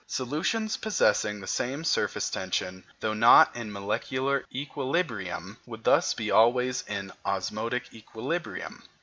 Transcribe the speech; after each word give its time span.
Solutions 0.07 0.77
possessing 0.77 1.39
the 1.41 1.45
same 1.45 1.83
surface 1.83 2.31
tension, 2.31 2.85
though 3.01 3.13
not 3.13 3.55
in 3.55 3.71
molecular 3.71 4.45
equilibrium, 4.51 5.57
would 5.67 5.83
thus 5.83 6.15
be 6.15 6.31
always 6.31 6.83
in 6.87 7.11
osmotic 7.23 7.93
equilibrium. 7.93 8.81